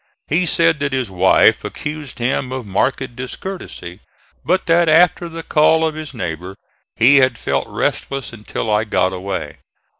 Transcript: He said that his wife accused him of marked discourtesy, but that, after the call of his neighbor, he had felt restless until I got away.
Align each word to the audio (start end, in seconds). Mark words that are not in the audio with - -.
He 0.27 0.47
said 0.47 0.79
that 0.79 0.93
his 0.93 1.11
wife 1.11 1.63
accused 1.63 2.17
him 2.17 2.51
of 2.51 2.65
marked 2.65 3.15
discourtesy, 3.15 3.99
but 4.43 4.65
that, 4.65 4.89
after 4.89 5.29
the 5.29 5.43
call 5.43 5.85
of 5.85 5.93
his 5.93 6.11
neighbor, 6.11 6.55
he 6.95 7.17
had 7.17 7.37
felt 7.37 7.67
restless 7.67 8.33
until 8.33 8.71
I 8.71 8.83
got 8.83 9.13
away. 9.13 9.57